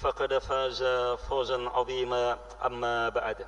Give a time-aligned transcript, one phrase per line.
[0.00, 0.84] فقد فاز
[1.28, 3.46] فوزا عظيما أما بعد.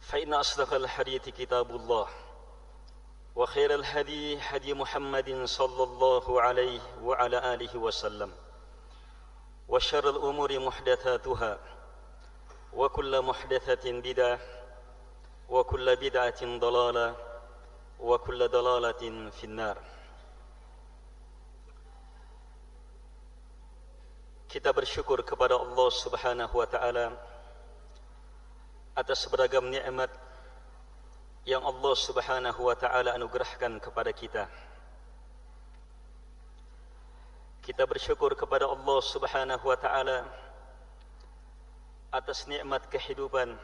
[0.00, 2.08] فإن أصدق الحديث كتاب الله
[3.36, 8.32] وخير الهدي هدي محمد صلى الله عليه وعلى آله وسلم
[9.68, 11.58] وشر الأمور محدثاتها
[12.72, 14.38] وكل محدثة بدعة
[15.48, 17.14] وكل بدعة ضلالة
[18.00, 19.78] وكل ضلالة في النار.
[24.52, 27.16] Kita bersyukur kepada Allah Subhanahu wa taala
[28.92, 30.12] atas beragam nikmat
[31.48, 34.44] yang Allah Subhanahu wa taala anugerahkan kepada kita.
[37.64, 40.28] Kita bersyukur kepada Allah Subhanahu wa taala
[42.12, 43.56] atas nikmat kehidupan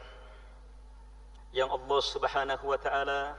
[1.53, 3.37] yang Allah Subhanahu wa taala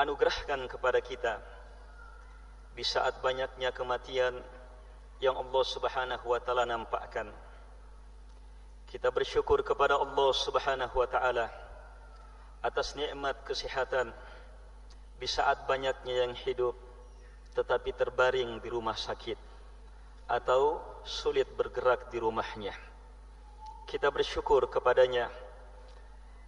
[0.00, 1.44] anugerahkan kepada kita
[2.72, 4.40] di saat banyaknya kematian
[5.22, 7.30] yang Allah Subhanahu wa taala nampakkan.
[8.90, 11.46] Kita bersyukur kepada Allah Subhanahu wa taala
[12.58, 14.10] atas nikmat kesehatan
[15.22, 16.74] di saat banyaknya yang hidup
[17.54, 19.38] tetapi terbaring di rumah sakit
[20.26, 22.74] atau sulit bergerak di rumahnya.
[23.86, 25.30] Kita bersyukur kepadanya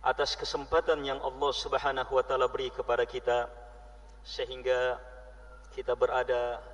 [0.02, 3.46] atas kesempatan yang Allah Subhanahu wa taala beri kepada kita
[4.26, 4.98] sehingga
[5.78, 6.73] kita berada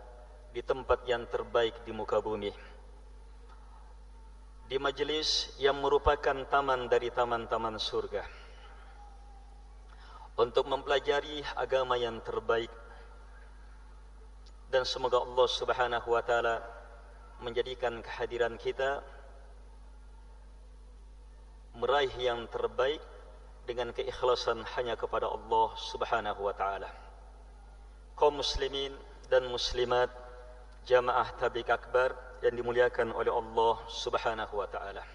[0.50, 2.50] di tempat yang terbaik di muka bumi.
[4.70, 8.22] Di majlis yang merupakan taman dari taman-taman surga.
[10.38, 12.70] Untuk mempelajari agama yang terbaik.
[14.70, 16.62] Dan semoga Allah Subhanahu wa taala
[17.42, 19.02] menjadikan kehadiran kita
[21.74, 23.02] meraih yang terbaik
[23.66, 26.90] dengan keikhlasan hanya kepada Allah Subhanahu wa taala.
[28.14, 28.94] Kaum muslimin
[29.30, 30.10] dan muslimat
[30.90, 35.06] jamaah tablik akbar yang dimuliakan oleh Allah Subhanahu wa taala.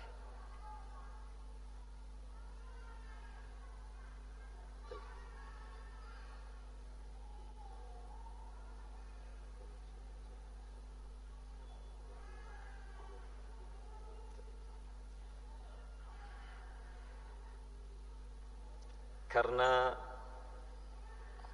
[19.27, 19.91] Karena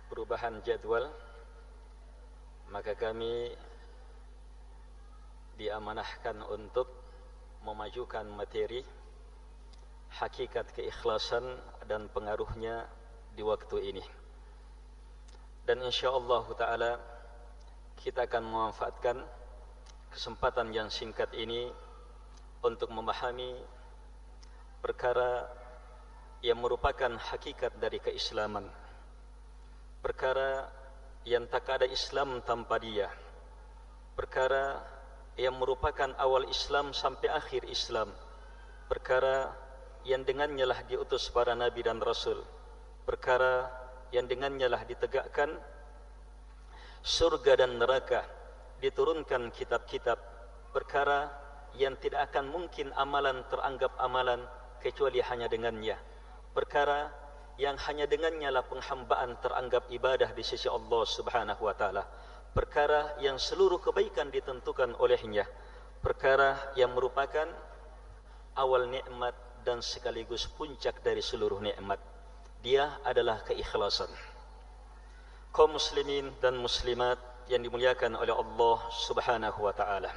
[0.05, 1.09] perubahan jadwal
[2.69, 3.49] maka kami
[5.61, 6.89] diamanahkan untuk
[7.61, 8.81] memajukan materi
[10.17, 11.45] hakikat keikhlasan
[11.85, 12.89] dan pengaruhnya
[13.37, 14.05] di waktu ini.
[15.61, 16.91] Dan insyaallah taala
[18.01, 19.17] kita akan memanfaatkan
[20.09, 21.69] kesempatan yang singkat ini
[22.65, 23.55] untuk memahami
[24.81, 25.45] perkara
[26.41, 28.65] yang merupakan hakikat dari keislaman.
[30.01, 30.65] Perkara
[31.21, 33.05] yang tak ada Islam tanpa dia.
[34.17, 34.81] Perkara
[35.39, 38.11] yang merupakan awal Islam sampai akhir Islam.
[38.91, 39.51] Perkara
[40.03, 42.41] yang dengannya lah diutus para nabi dan rasul.
[43.07, 43.69] Perkara
[44.11, 45.55] yang dengannya lah ditegakkan
[47.01, 48.27] surga dan neraka
[48.83, 50.19] diturunkan kitab-kitab.
[50.75, 51.31] Perkara
[51.79, 54.43] yang tidak akan mungkin amalan teranggap amalan
[54.83, 55.95] kecuali hanya dengannya.
[56.51, 57.07] Perkara
[57.55, 62.03] yang hanya dengannya lah penghambaan teranggap ibadah di sisi Allah Subhanahu wa taala
[62.51, 65.47] perkara yang seluruh kebaikan ditentukan olehnya
[66.01, 67.45] perkara yang merupakan
[68.57, 72.01] awal nikmat dan sekaligus puncak dari seluruh nikmat.
[72.65, 74.09] Dia adalah keikhlasan.
[75.53, 77.17] Kaum muslimin dan muslimat
[77.49, 80.09] yang dimuliakan oleh Allah Subhanahu wa taala.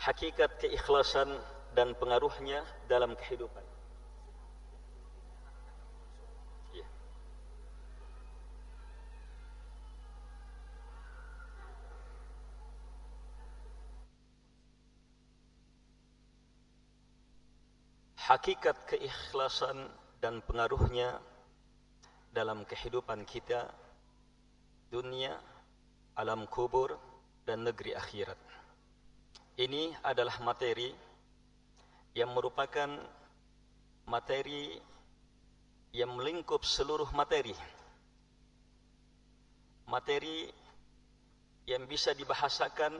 [0.00, 1.28] Hakikat keikhlasan
[1.76, 3.69] dan pengaruhnya dalam kehidupan.
[18.30, 19.90] Hakikat keikhlasan
[20.22, 21.18] dan pengaruhnya
[22.30, 23.66] dalam kehidupan kita
[24.86, 25.34] dunia
[26.14, 26.94] alam kubur
[27.42, 28.38] dan negeri akhirat.
[29.58, 30.94] Ini adalah materi
[32.14, 33.02] yang merupakan
[34.06, 34.78] materi
[35.90, 37.58] yang melingkup seluruh materi.
[39.90, 40.46] Materi
[41.66, 42.94] yang bisa dibahasakan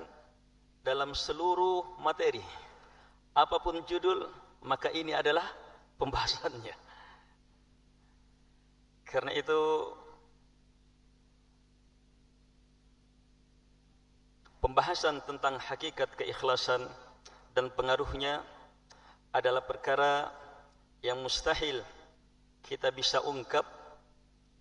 [0.82, 2.42] dalam seluruh materi.
[3.30, 4.26] Apapun judul
[4.64, 5.44] maka ini adalah
[5.96, 6.76] pembahasannya.
[9.08, 9.60] Karena itu
[14.62, 16.84] pembahasan tentang hakikat keikhlasan
[17.56, 18.44] dan pengaruhnya
[19.34, 20.30] adalah perkara
[21.02, 21.80] yang mustahil
[22.62, 23.64] kita bisa ungkap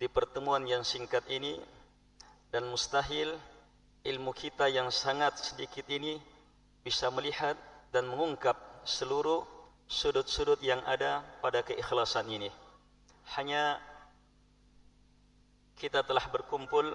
[0.00, 1.60] di pertemuan yang singkat ini
[2.48, 3.36] dan mustahil
[4.02, 6.16] ilmu kita yang sangat sedikit ini
[6.80, 7.54] bisa melihat
[7.92, 8.56] dan mengungkap
[8.88, 9.44] seluruh
[9.90, 12.46] sudut-sudut yang ada pada keikhlasan ini.
[13.34, 13.82] Hanya
[15.74, 16.94] kita telah berkumpul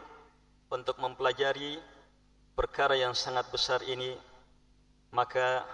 [0.72, 1.76] untuk mempelajari
[2.56, 4.16] perkara yang sangat besar ini,
[5.12, 5.68] maka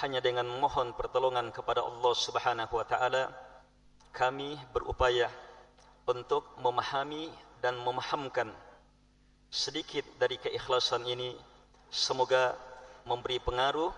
[0.00, 3.28] hanya dengan mohon pertolongan kepada Allah Subhanahu wa taala
[4.16, 5.28] kami berupaya
[6.08, 7.28] untuk memahami
[7.60, 8.48] dan memahamkan
[9.52, 11.36] sedikit dari keikhlasan ini
[11.92, 12.56] semoga
[13.04, 13.92] memberi pengaruh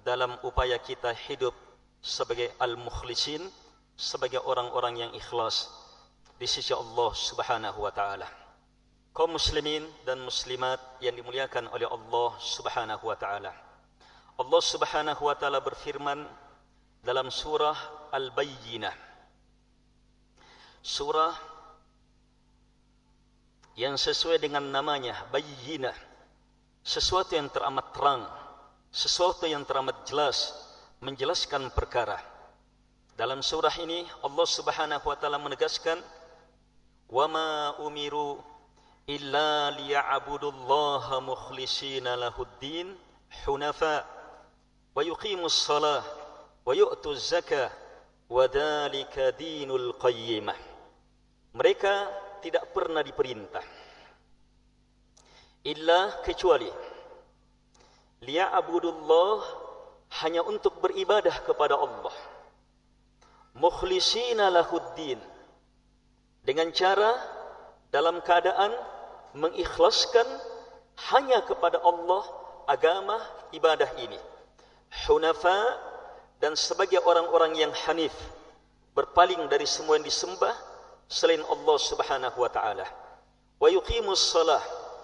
[0.00, 1.67] dalam upaya kita hidup
[2.02, 3.42] sebagai al-mukhlisin
[3.98, 5.66] sebagai orang-orang yang ikhlas
[6.38, 8.30] di sisi Allah Subhanahu wa taala.
[9.10, 13.50] Kaum muslimin dan muslimat yang dimuliakan oleh Allah Subhanahu wa taala.
[14.38, 16.22] Allah Subhanahu wa taala berfirman
[17.02, 17.74] dalam surah
[18.14, 18.94] Al-Bayyinah.
[20.78, 21.34] Surah
[23.74, 26.06] yang sesuai dengan namanya Bayyinah.
[26.86, 28.22] Sesuatu yang teramat terang,
[28.94, 30.54] sesuatu yang teramat jelas,
[30.98, 32.18] menjelaskan perkara.
[33.14, 35.98] Dalam surah ini Allah Subhanahu wa taala menegaskan
[37.10, 37.50] wa ma
[37.82, 38.38] umiru
[39.06, 42.94] illa liya'budullaha mukhlishina lahuddin
[43.46, 44.06] hunafa
[44.94, 46.02] wa yuqimus shalah
[46.62, 47.70] wa yu'tuz zakah
[48.30, 50.58] wa dhalika dinul qayyimah.
[51.54, 51.94] Mereka
[52.42, 53.66] tidak pernah diperintah
[55.66, 56.70] illa kecuali
[58.22, 59.67] liya'budullaha
[60.24, 62.14] hanya untuk beribadah kepada Allah.
[63.58, 65.20] Mukhlisina lahuddin.
[66.44, 67.12] Dengan cara
[67.92, 68.72] dalam keadaan
[69.36, 70.24] mengikhlaskan
[71.12, 72.24] hanya kepada Allah
[72.64, 73.20] agama
[73.52, 74.16] ibadah ini.
[75.04, 75.76] Hunafa
[76.40, 78.14] dan sebagai orang-orang yang hanif
[78.96, 80.56] berpaling dari semua yang disembah
[81.08, 82.86] selain Allah Subhanahu wa taala.
[83.60, 84.62] Wa yuqimus salah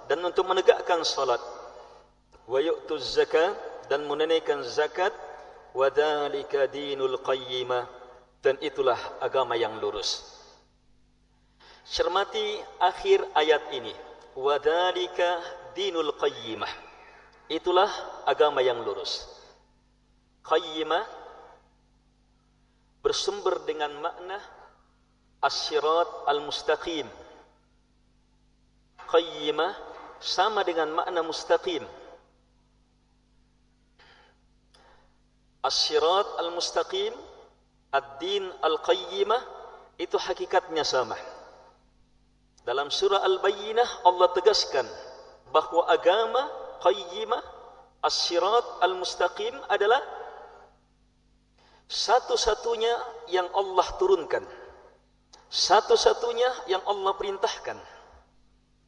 [0.09, 1.41] dan untuk menegakkan salat.
[2.45, 3.57] Wa yu'tuz zakah
[3.89, 5.13] dan menunaikan zakat
[5.77, 7.85] wadzalika dinul qayyimah.
[8.45, 10.21] Dan itulah agama yang lurus.
[11.89, 13.93] Cermati akhir ayat ini.
[14.37, 15.41] Wadzalika
[15.73, 16.69] dinul qayyimah.
[17.49, 17.89] Itulah
[18.29, 19.25] agama yang lurus.
[20.45, 21.05] Qayyimah
[23.01, 24.37] bersumber dengan makna
[25.41, 27.09] as-sirat al-mustaqim.
[29.09, 29.73] Qayyimah
[30.21, 31.85] sama dengan makna mustaqim
[35.65, 37.17] As-sirat al-mustaqim
[37.97, 39.41] Ad-din al-qayyimah
[39.97, 41.17] Itu hakikatnya sama
[42.69, 44.85] Dalam surah Al-Bayyinah Allah tegaskan
[45.49, 46.43] Bahawa agama
[46.85, 47.41] qayyimah
[48.05, 50.05] As-sirat al-mustaqim adalah
[51.89, 52.93] Satu-satunya
[53.33, 54.45] yang Allah turunkan.
[55.49, 57.77] Satu-satunya yang Allah perintahkan.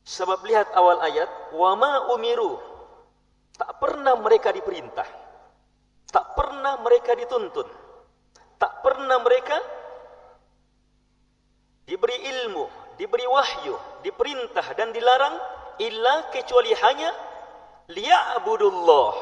[0.05, 2.61] Sebab lihat awal ayat Wa ma umiru.
[3.57, 5.26] Tak pernah mereka diperintah
[6.17, 7.69] tak pernah mereka dituntun.
[8.57, 9.61] Tak pernah mereka
[11.85, 12.65] diberi ilmu
[12.97, 15.37] diberi wahyu diperintah dan dilarang
[15.77, 17.13] illa kecuali hanya
[17.93, 19.13] liya'budullah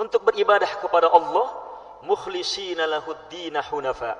[0.00, 1.52] untuk beribadah kepada Allah
[2.08, 4.16] mukhlishina lahuddin hunafa.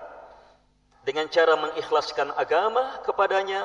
[1.01, 3.65] Dengan cara mengikhlaskan agama kepadanya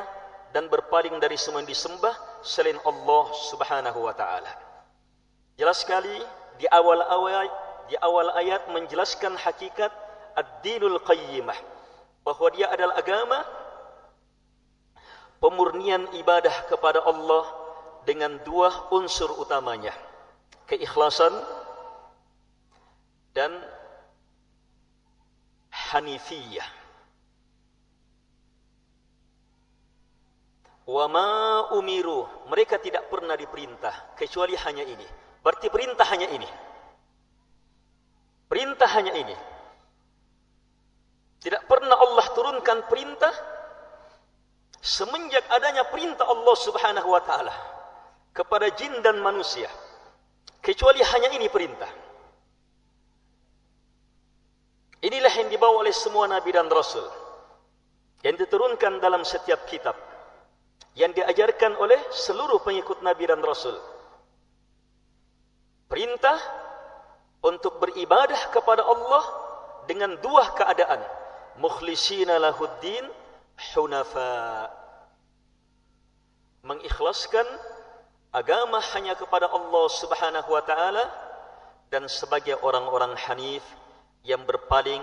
[0.56, 4.48] dan berpaling dari semua yang disembah selain Allah Subhanahu wa taala.
[5.60, 6.16] Jelas sekali
[6.56, 9.94] di awal-awal di awal ayat menjelaskan hakikat
[10.36, 11.56] ad-dinul qayyimah
[12.26, 13.40] bahwa dia adalah agama
[15.38, 17.46] pemurnian ibadah kepada Allah
[18.06, 19.94] dengan dua unsur utamanya
[20.66, 21.34] keikhlasan
[23.38, 23.54] dan
[25.70, 26.66] hanifiyah.
[30.86, 31.30] Wa ma
[31.74, 35.06] umiru mereka tidak pernah diperintah kecuali hanya ini.
[35.42, 36.50] Berarti perintah hanya ini
[38.56, 39.36] perintah hanya ini.
[41.44, 43.36] Tidak pernah Allah turunkan perintah
[44.80, 47.52] semenjak adanya perintah Allah Subhanahu wa taala
[48.32, 49.68] kepada jin dan manusia.
[50.64, 51.92] Kecuali hanya ini perintah.
[55.04, 57.04] Inilah yang dibawa oleh semua nabi dan rasul
[58.24, 60.00] yang diturunkan dalam setiap kitab
[60.96, 63.76] yang diajarkan oleh seluruh pengikut Nabi dan Rasul.
[65.92, 66.65] Perintah
[67.42, 69.24] untuk beribadah kepada Allah
[69.90, 71.02] dengan dua keadaan.
[71.58, 73.08] Mukhlisina lahuddin
[73.74, 74.70] hunafa.
[76.66, 77.46] Mengikhlaskan
[78.34, 81.06] agama hanya kepada Allah subhanahu wa ta'ala
[81.94, 83.64] dan sebagai orang-orang hanif
[84.26, 85.02] yang berpaling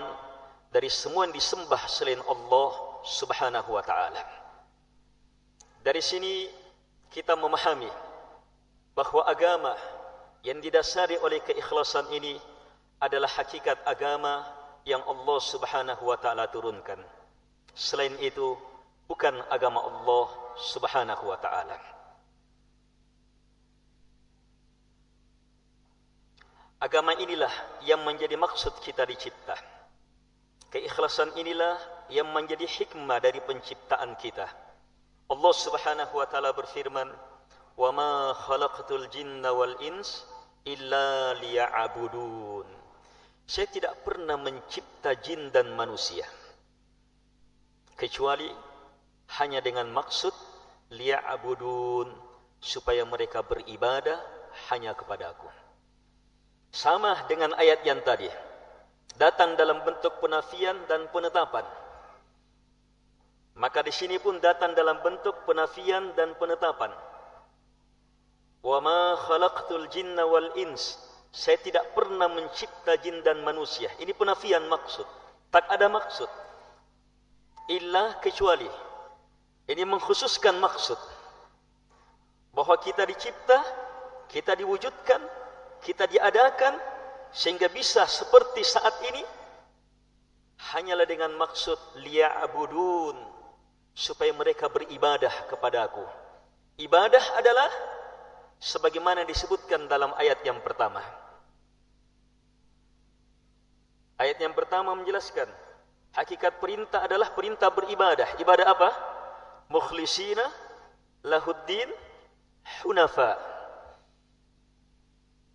[0.69, 2.71] dari semua yang disembah selain Allah
[3.07, 4.21] subhanahu wa ta'ala.
[5.83, 6.51] Dari sini
[7.09, 7.89] kita memahami
[8.93, 9.73] bahawa agama
[10.43, 12.35] yang didasari oleh keikhlasan ini
[12.99, 14.43] adalah hakikat agama
[14.83, 16.99] yang Allah Subhanahu wa taala turunkan.
[17.71, 18.59] Selain itu
[19.07, 20.27] bukan agama Allah
[20.59, 21.79] Subhanahu wa taala.
[26.83, 27.51] Agama inilah
[27.87, 29.55] yang menjadi maksud kita dicipta.
[30.67, 31.79] Keikhlasan inilah
[32.11, 34.51] yang menjadi hikmah dari penciptaan kita.
[35.31, 37.07] Allah Subhanahu wa taala berfirman,
[37.79, 40.27] "Wa ma khalaqtul jinna wal ins
[40.67, 42.67] illa liya'budun."
[43.43, 46.23] Saya tidak pernah mencipta jin dan manusia
[47.99, 48.47] kecuali
[49.39, 50.33] hanya dengan maksud
[50.91, 52.07] liya'budun
[52.63, 54.19] supaya mereka beribadah
[54.71, 55.49] hanya kepada Aku.
[56.73, 58.29] Sama dengan ayat yang tadi.
[59.13, 61.61] Datang dalam bentuk penafian dan penetapan.
[63.53, 66.89] Maka di sini pun datang dalam bentuk penafian dan penetapan.
[68.63, 70.95] Wa ma khalaqtul jinna wal ins.
[71.33, 73.91] Saya tidak pernah mencipta jin dan manusia.
[73.99, 75.05] Ini penafian maksud.
[75.51, 76.29] Tak ada maksud.
[77.67, 78.69] Illa kecuali.
[79.67, 80.97] Ini mengkhususkan maksud.
[82.53, 83.57] Bahawa kita dicipta,
[84.29, 85.21] kita diwujudkan,
[85.81, 86.77] kita diadakan,
[87.33, 89.25] sehingga bisa seperti saat ini,
[90.71, 93.17] hanyalah dengan maksud liya'budun
[93.97, 96.05] supaya mereka beribadah kepada aku.
[96.77, 97.69] Ibadah adalah
[98.63, 101.03] sebagaimana disebutkan dalam ayat yang pertama.
[104.15, 105.51] Ayat yang pertama menjelaskan
[106.15, 108.39] hakikat perintah adalah perintah beribadah.
[108.39, 108.89] Ibadah apa?
[109.67, 110.47] Mukhlisina
[111.27, 111.91] lahuddin
[112.87, 113.35] hunafa.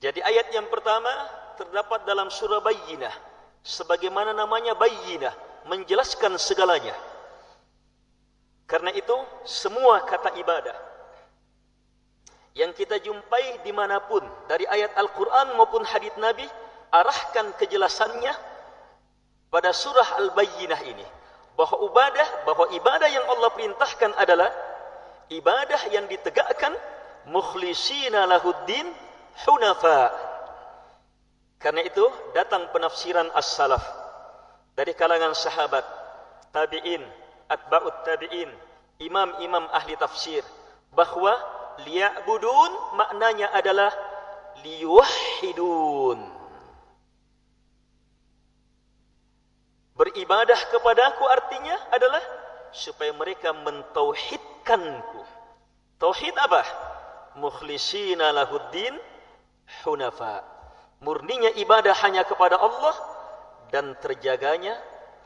[0.04, 1.08] Jadi ayat yang pertama
[1.56, 3.14] terdapat dalam surah Bayyinah
[3.64, 5.32] sebagaimana namanya Bayyinah
[5.64, 6.92] menjelaskan segalanya.
[8.68, 9.16] Karena itu
[9.48, 10.87] semua kata ibadah
[12.56, 16.44] yang kita jumpai dimanapun dari ayat Al-Quran maupun hadith Nabi
[16.92, 18.32] arahkan kejelasannya
[19.52, 21.06] pada surah Al-Bayyinah ini.
[21.58, 24.50] Bahawa ibadah bahawa ibadah yang Allah perintahkan adalah
[25.28, 26.70] ibadah yang ditegakkan
[27.26, 28.86] mukhlisina lahuddin
[29.46, 30.14] hunafa.
[31.58, 32.06] Karena itu
[32.38, 33.82] datang penafsiran as-salaf
[34.78, 35.82] dari kalangan sahabat
[36.54, 37.02] tabi'in
[37.48, 38.50] atba'ut tabi'in,
[39.02, 40.44] imam-imam ahli tafsir
[40.92, 41.34] bahawa
[41.86, 43.92] liya'budun maknanya adalah
[44.62, 46.18] liyuwahhidun.
[49.98, 52.22] Beribadah kepadaku artinya adalah
[52.70, 55.20] supaya mereka mentauhidkanku.
[55.98, 56.62] Tauhid apa?
[57.42, 58.94] Mukhlisina lahuddin
[59.82, 60.46] hunafa.
[61.02, 62.94] Murninya ibadah hanya kepada Allah
[63.74, 64.78] dan terjaganya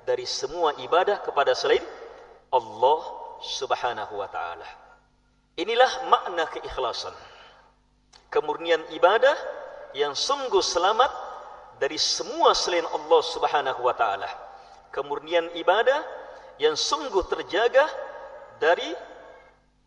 [0.09, 1.85] dari semua ibadah kepada selain
[2.53, 3.01] Allah
[3.45, 4.82] Subhanahu wa taala.
[5.57, 7.13] Inilah makna keikhlasan.
[8.33, 9.37] Kemurnian ibadah
[9.93, 11.13] yang sungguh selamat
[11.77, 14.29] dari semua selain Allah Subhanahu wa taala.
[14.89, 16.01] Kemurnian ibadah
[16.57, 17.85] yang sungguh terjaga
[18.57, 18.97] dari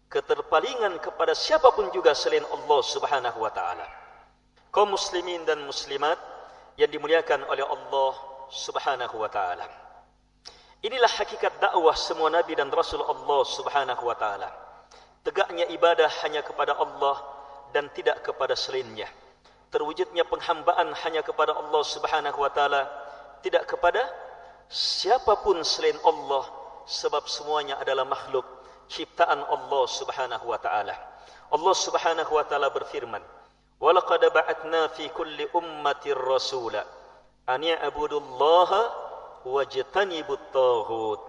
[0.05, 3.89] keterpalingan kepada siapapun juga selain Allah Subhanahu wa taala.
[4.69, 6.19] Kaum muslimin dan muslimat
[6.77, 8.12] yang dimuliakan oleh Allah
[8.53, 9.65] Subhanahu wa taala.
[10.86, 14.64] Inilah hakikat dakwah semua nabi dan rasul Allah Subhanahu wa taala.
[15.25, 17.17] Tegaknya ibadah hanya kepada Allah
[17.74, 19.10] dan tidak kepada selainnya.
[19.75, 22.88] terwujudnya penghambaan hanya kepada Allah Subhanahu wa taala
[23.44, 24.00] tidak kepada
[24.72, 26.48] siapapun selain Allah
[26.88, 28.48] sebab semuanya adalah makhluk
[28.88, 30.96] ciptaan Allah Subhanahu wa taala
[31.51, 33.20] Allah Subhanahu wa taala berfirman
[33.84, 36.88] walaqad ba'atna fi kulli ummatir rasula
[37.51, 38.82] an ya'budullaha
[39.44, 41.20] wajtanibut taghut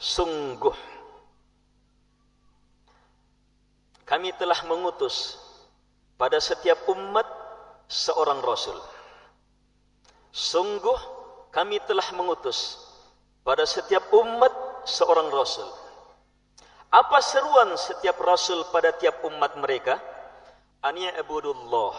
[0.00, 0.74] sungguh
[4.12, 5.40] kami telah mengutus
[6.20, 7.24] pada setiap umat
[7.88, 8.76] seorang rasul.
[10.28, 11.00] Sungguh
[11.48, 12.76] kami telah mengutus
[13.40, 14.52] pada setiap umat
[14.84, 15.64] seorang rasul.
[16.92, 19.96] Apa seruan setiap rasul pada tiap umat mereka?
[20.84, 21.96] Ania abudullah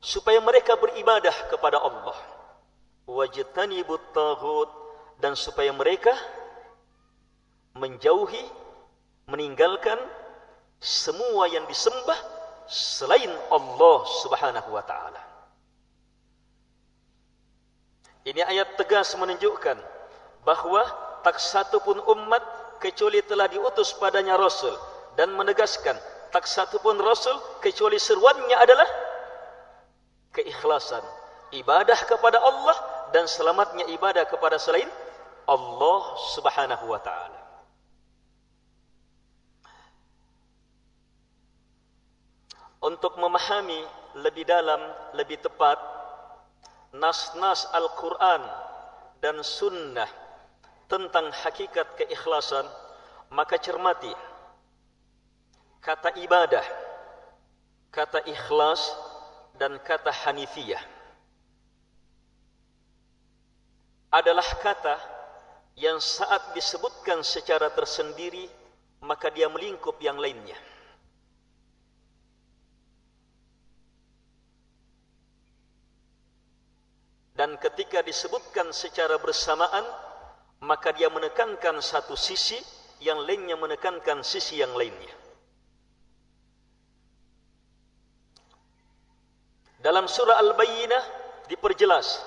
[0.00, 2.16] supaya mereka beribadah kepada Allah.
[3.04, 4.72] Wajtanibut taghut
[5.20, 6.16] dan supaya mereka
[7.76, 8.48] menjauhi
[9.28, 10.00] meninggalkan
[10.80, 12.16] semua yang disembah
[12.64, 15.22] selain Allah Subhanahu wa taala.
[18.24, 19.76] Ini ayat tegas menunjukkan
[20.44, 20.84] bahawa
[21.20, 22.40] tak satu pun umat
[22.80, 24.72] kecuali telah diutus padanya Rasul
[25.16, 25.96] dan menegaskan
[26.32, 28.88] tak satu pun Rasul kecuali seruannya adalah
[30.32, 31.02] keikhlasan
[31.52, 32.76] ibadah kepada Allah
[33.10, 34.86] dan selamatnya ibadah kepada selain
[35.50, 36.00] Allah
[36.36, 37.39] Subhanahu wa taala.
[42.80, 43.84] Untuk memahami
[44.24, 44.80] lebih dalam,
[45.12, 45.76] lebih tepat
[46.96, 48.42] nas-nas Al-Quran
[49.20, 50.08] dan Sunnah
[50.88, 52.64] tentang hakikat keikhlasan,
[53.30, 54.10] maka cermati
[55.80, 56.64] kata ibadah,
[57.92, 58.96] kata ikhlas
[59.56, 60.80] dan kata hanifiyah
[64.10, 64.98] adalah kata
[65.78, 68.50] yang saat disebutkan secara tersendiri
[69.00, 70.58] maka dia melingkup yang lainnya.
[77.40, 79.80] Dan ketika disebutkan secara bersamaan
[80.60, 82.60] maka dia menekankan satu sisi
[83.00, 85.16] yang lainnya menekankan sisi yang lainnya.
[89.80, 91.02] Dalam surah al-bayyinah
[91.48, 92.20] diperjelas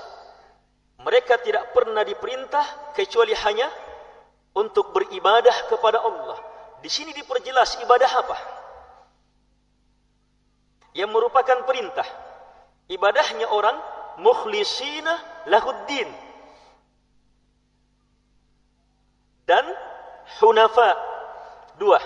[1.06, 3.70] mereka tidak pernah diperintah kecuali hanya
[4.58, 6.42] untuk beribadah kepada Allah.
[6.82, 8.38] Di sini diperjelas ibadah apa?
[10.98, 12.10] Yang merupakan perintah.
[12.90, 16.10] Ibadahnya orang mukhlisina lahuddin.
[19.44, 19.66] Dan
[20.40, 20.90] hunafa
[21.78, 22.00] dua.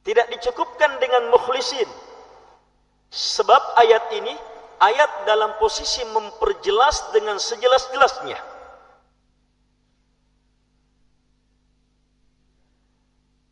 [0.00, 1.88] Tidak dicukupkan dengan mukhlisin.
[3.10, 4.34] Sebab ayat ini
[4.80, 8.38] ayat dalam posisi memperjelas dengan sejelas-jelasnya.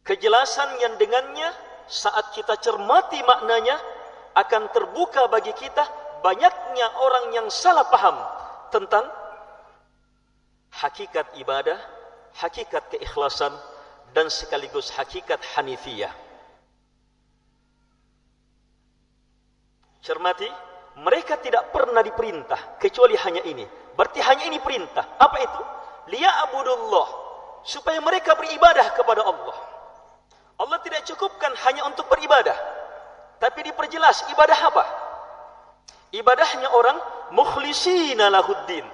[0.09, 1.53] Kejelasan yang dengannya
[1.85, 3.77] saat kita cermati maknanya
[4.33, 5.85] akan terbuka bagi kita
[6.23, 8.17] banyaknya orang yang salah paham
[8.75, 9.05] tentang
[10.75, 11.79] hakikat ibadah,
[12.39, 13.53] hakikat keikhlasan
[14.13, 16.13] dan sekaligus hakikat hanifiyah.
[20.03, 20.49] Cermati,
[21.05, 23.67] mereka tidak pernah diperintah kecuali hanya ini.
[23.93, 25.19] Berarti hanya ini perintah.
[25.19, 25.63] Apa itu?
[26.15, 27.09] Liya'budullah.
[27.67, 29.57] Supaya mereka beribadah kepada Allah.
[30.59, 32.57] Allah tidak cukupkan hanya untuk beribadah.
[33.39, 34.85] Tapi diperjelas ibadah apa?
[36.13, 36.99] Ibadahnya orang
[37.35, 38.85] mukhlisina lahuddin.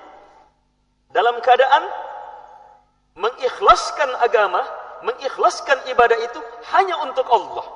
[1.15, 1.85] Dalam keadaan
[3.15, 4.63] mengikhlaskan agama
[5.05, 6.41] mengikhlaskan ibadah itu
[6.75, 7.67] hanya untuk Allah.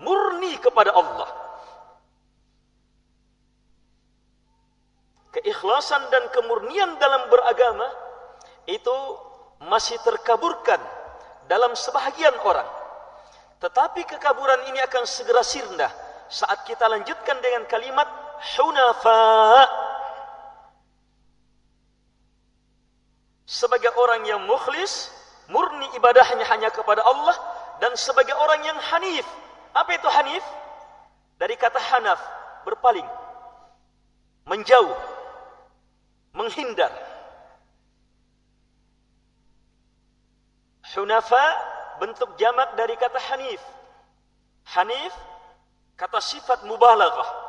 [0.00, 1.28] Murni kepada Allah.
[5.36, 7.84] Keikhlasan dan kemurnian dalam beragama
[8.64, 8.96] itu
[9.68, 10.80] masih terkaburkan
[11.44, 12.68] dalam sebahagian orang.
[13.60, 15.88] Tetapi kekaburan ini akan segera sirna
[16.28, 18.08] saat kita lanjutkan dengan kalimat
[18.40, 19.22] hunafa.
[23.46, 25.08] Sebagai orang yang mukhlis
[25.46, 27.36] murni ibadahnya hanya kepada Allah
[27.78, 29.26] dan sebagai orang yang hanif.
[29.72, 30.44] Apa itu hanif?
[31.36, 32.20] Dari kata hanaf
[32.66, 33.06] berpaling
[34.48, 34.96] menjauh
[36.34, 36.90] menghindar.
[40.96, 41.44] Hunafa
[42.00, 43.62] bentuk jamak dari kata hanif.
[44.74, 45.14] Hanif
[45.94, 47.45] kata sifat mubalaghah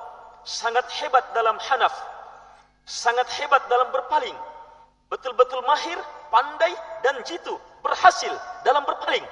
[0.48, 1.92] sangat hebat dalam hanaf,
[2.88, 4.38] sangat hebat dalam berpaling,
[5.12, 6.00] betul-betul mahir,
[6.32, 6.72] pandai
[7.04, 7.52] dan jitu,
[7.84, 8.32] berhasil
[8.64, 9.28] dalam berpaling.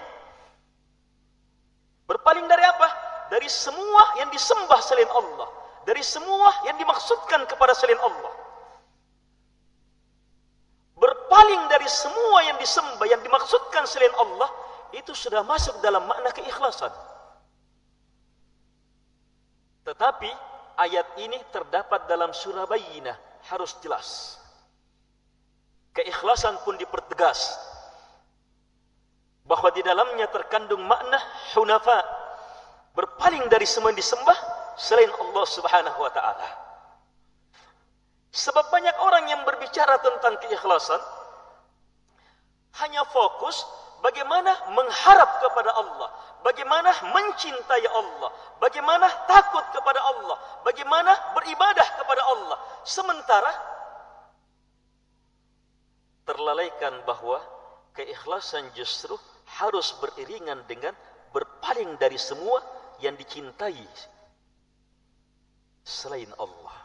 [2.04, 2.88] Berpaling dari apa?
[3.32, 5.48] Dari semua yang disembah selain Allah,
[5.88, 8.34] dari semua yang dimaksudkan kepada selain Allah.
[11.00, 14.52] Berpaling dari semua yang disembah yang dimaksudkan selain Allah
[14.92, 16.92] itu sudah masuk dalam makna keikhlasan.
[19.84, 23.18] Tetapi ayat ini terdapat dalam surah Bayyinah
[23.52, 24.40] harus jelas.
[25.96, 27.56] Keikhlasan pun dipertegas
[29.48, 31.22] bahawa di dalamnya terkandung makna
[31.56, 32.04] hunafa
[32.98, 34.36] berpaling dari semua yang disembah
[34.76, 36.50] selain Allah Subhanahu wa taala.
[38.36, 41.00] Sebab banyak orang yang berbicara tentang keikhlasan
[42.84, 43.64] hanya fokus
[44.06, 46.10] bagaimana mengharap kepada Allah,
[46.46, 48.30] bagaimana mencintai Allah,
[48.62, 52.58] bagaimana takut kepada Allah, bagaimana beribadah kepada Allah.
[52.86, 53.50] Sementara
[56.30, 57.42] terlalaikan bahawa
[57.98, 59.18] keikhlasan justru
[59.58, 60.94] harus beriringan dengan
[61.34, 62.62] berpaling dari semua
[63.02, 63.90] yang dicintai
[65.82, 66.78] selain Allah.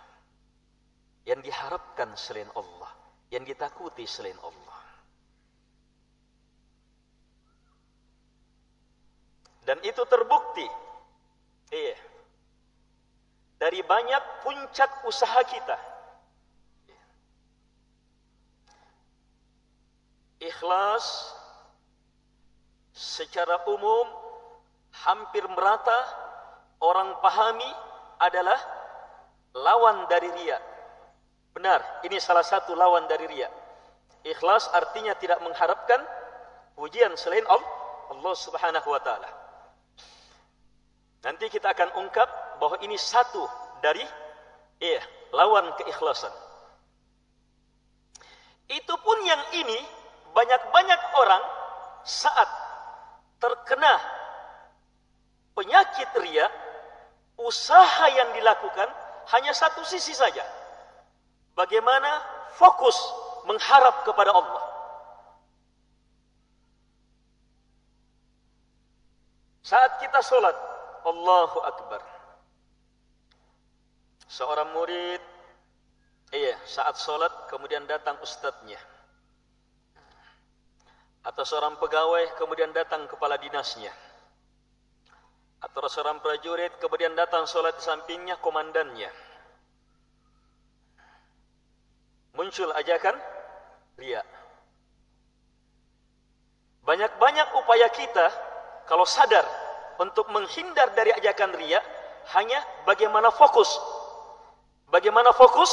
[1.29, 2.91] Yang diharapkan selain Allah,
[3.29, 4.80] yang ditakuti selain Allah.
[9.71, 10.67] Dan itu terbukti.
[11.71, 11.95] Iya.
[13.55, 15.79] Dari banyak puncak usaha kita.
[20.43, 21.07] Ikhlas
[22.91, 24.11] secara umum
[25.07, 26.03] hampir merata
[26.83, 27.71] orang pahami
[28.19, 28.59] adalah
[29.55, 30.59] lawan dari ria.
[31.55, 33.47] Benar, ini salah satu lawan dari ria.
[34.27, 36.03] Ikhlas artinya tidak mengharapkan
[36.75, 39.40] pujian selain Allah Subhanahu wa taala.
[41.21, 43.45] Nanti kita akan ungkap bahawa ini satu
[43.85, 44.01] dari
[44.81, 45.01] iya,
[45.37, 46.33] lawan keikhlasan.
[48.71, 49.79] Itu pun yang ini
[50.33, 51.43] banyak-banyak orang
[52.07, 52.49] saat
[53.43, 53.95] terkena
[55.53, 56.47] penyakit ria,
[57.37, 58.89] usaha yang dilakukan
[59.37, 60.45] hanya satu sisi saja.
[61.53, 62.09] Bagaimana
[62.57, 62.97] fokus
[63.45, 64.65] mengharap kepada Allah.
[69.61, 70.57] Saat kita solat,
[71.05, 72.03] Allahu Akbar.
[74.31, 75.23] Seorang murid,
[76.31, 78.79] iya, saat solat kemudian datang ustadznya.
[81.21, 83.93] Atau seorang pegawai kemudian datang kepala dinasnya.
[85.61, 89.13] Atau seorang prajurit kemudian datang solat di sampingnya komandannya.
[92.33, 93.21] Muncul ajakan
[94.01, 94.25] ria.
[96.81, 98.27] Banyak-banyak upaya kita
[98.89, 99.45] kalau sadar
[100.01, 101.77] untuk menghindar dari ajakan ria
[102.33, 102.57] hanya
[102.89, 103.69] bagaimana fokus.
[104.89, 105.69] Bagaimana fokus?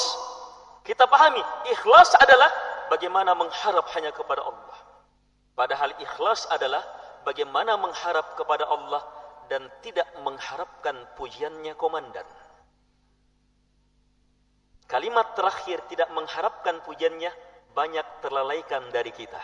[0.84, 1.40] Kita pahami,
[1.72, 2.52] ikhlas adalah
[2.92, 4.78] bagaimana mengharap hanya kepada Allah.
[5.56, 6.84] Padahal ikhlas adalah
[7.24, 9.02] bagaimana mengharap kepada Allah
[9.48, 12.28] dan tidak mengharapkan pujiannya komandan.
[14.88, 17.32] Kalimat terakhir tidak mengharapkan pujiannya
[17.76, 19.40] banyak terlalaikan dari kita.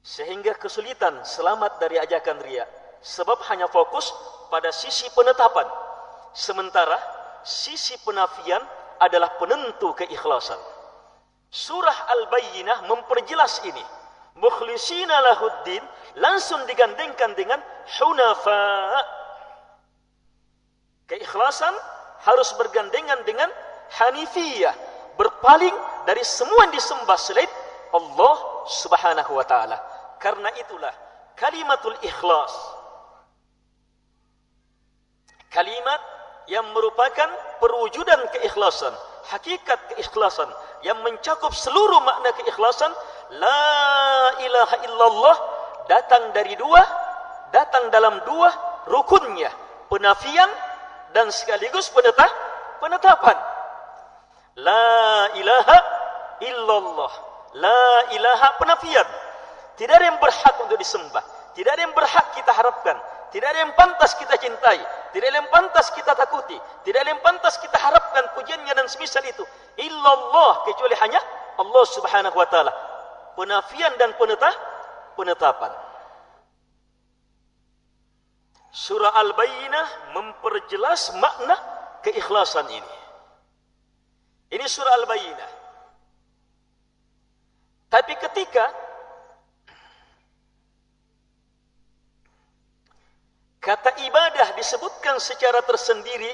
[0.00, 4.12] Sehingga kesulitan selamat dari ajakan riak sebab hanya fokus
[4.52, 5.64] pada sisi penetapan.
[6.36, 6.96] Sementara
[7.42, 8.60] sisi penafian
[9.00, 10.58] adalah penentu keikhlasan.
[11.50, 13.82] Surah al-bayyinah memperjelas ini.
[14.38, 15.82] Mukhlisina lahuddin
[16.22, 17.58] langsung digandengkan dengan
[17.98, 18.94] hunafa.
[21.10, 21.74] Keikhlasan
[22.22, 23.50] harus bergandengan dengan
[23.90, 24.72] hanifiyah
[25.18, 25.74] berpaling
[26.06, 27.50] dari semua yang disembah selain
[27.90, 28.36] Allah
[28.70, 29.76] Subhanahu wa taala.
[30.22, 30.94] Karena itulah
[31.34, 32.79] kalimatul ikhlas
[35.50, 36.00] kalimat
[36.46, 38.94] yang merupakan perwujudan keikhlasan,
[39.30, 40.48] hakikat keikhlasan
[40.82, 42.90] yang mencakup seluruh makna keikhlasan,
[43.36, 43.62] la
[44.40, 45.36] ilaha illallah
[45.86, 46.80] datang dari dua,
[47.54, 48.48] datang dalam dua
[48.88, 49.50] rukunnya,
[49.90, 50.50] penafian
[51.14, 52.30] dan sekaligus penetap,
[52.78, 53.36] penetapan.
[54.58, 55.78] La ilaha
[56.42, 57.12] illallah.
[57.58, 57.84] La
[58.14, 59.08] ilaha penafian.
[59.74, 61.22] Tidak ada yang berhak untuk disembah.
[61.56, 62.94] Tidak ada yang berhak kita harapkan.
[63.30, 64.82] Tidak ada yang pantas kita cintai.
[65.14, 66.58] Tidak ada yang pantas kita takuti.
[66.82, 69.46] Tidak ada yang pantas kita harapkan pujiannya dan semisal itu.
[69.78, 71.22] Illallah kecuali hanya
[71.58, 72.72] Allah subhanahu wa ta'ala.
[73.38, 74.54] Penafian dan penetah,
[75.14, 75.70] penetapan.
[78.70, 81.54] Surah Al-Bayyinah memperjelas makna
[82.02, 82.94] keikhlasan ini.
[84.50, 85.50] Ini surah Al-Bayyinah.
[87.90, 88.89] Tapi ketika
[93.60, 96.32] kata ibadah disebutkan secara tersendiri,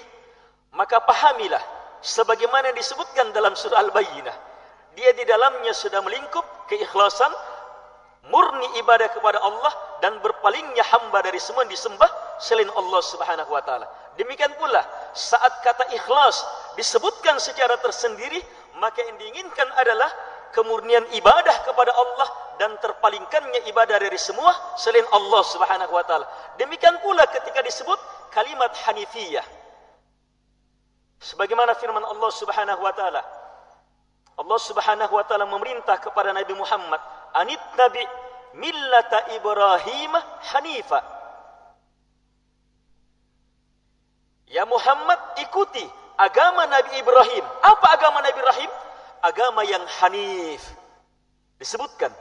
[0.73, 1.61] maka pahamilah
[2.01, 4.37] sebagaimana disebutkan dalam surah Al-Bayyinah.
[4.97, 7.29] Dia di dalamnya sudah melingkup keikhlasan,
[8.33, 12.09] murni ibadah kepada Allah dan berpalingnya hamba dari semua disembah
[12.41, 13.87] selain Allah Subhanahu wa taala.
[14.17, 14.81] Demikian pula
[15.13, 16.41] saat kata ikhlas
[16.81, 18.41] disebutkan secara tersendiri,
[18.81, 20.09] maka yang diinginkan adalah
[20.53, 26.27] kemurnian ibadah kepada Allah dan terpalingkannya ibadah dari semua selain Allah Subhanahu wa taala.
[26.57, 27.99] Demikian pula ketika disebut
[28.33, 29.45] kalimat hanifiyah.
[31.21, 33.23] Sebagaimana firman Allah Subhanahu wa taala.
[34.37, 37.01] Allah Subhanahu wa taala memerintah kepada Nabi Muhammad,
[37.33, 38.05] "Anit nabi
[38.61, 40.13] millata Ibrahim
[40.53, 41.01] hanifa."
[44.47, 45.83] Ya Muhammad ikuti
[46.17, 47.45] agama Nabi Ibrahim.
[47.65, 48.71] Apa agama Nabi Ibrahim?
[49.23, 50.63] Agama yang hanif.
[51.57, 52.13] Disebutkan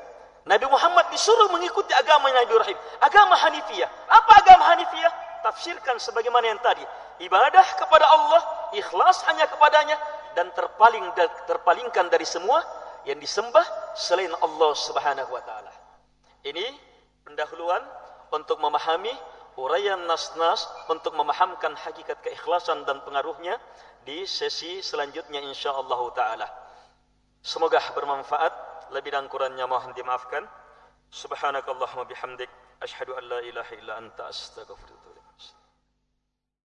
[0.45, 2.77] Nabi Muhammad disuruh mengikuti agama Nabi Ibrahim.
[3.01, 3.89] Agama Hanifiyah.
[4.05, 5.13] Apa agama Hanifiyah?
[5.41, 6.85] Tafsirkan sebagaimana yang tadi.
[7.21, 8.41] Ibadah kepada Allah,
[8.77, 9.97] ikhlas hanya kepadanya
[10.37, 11.05] dan terpaling
[11.49, 12.61] terpalingkan dari semua
[13.09, 13.65] yang disembah
[13.97, 15.73] selain Allah Subhanahu wa taala.
[16.45, 16.65] Ini
[17.25, 17.81] pendahuluan
[18.29, 19.13] untuk memahami
[19.57, 23.57] uraian nas-nas untuk memahamkan hakikat keikhlasan dan pengaruhnya
[24.05, 26.47] di sesi selanjutnya insyaallah taala.
[27.45, 28.53] Semoga bermanfaat.
[28.89, 30.41] Lebih dan kurangnya mohon dimaafkan.
[31.13, 32.49] Subhanakallahumma bihamdik
[32.81, 35.04] asyhadu an la ilaha illa anta astaghfiruka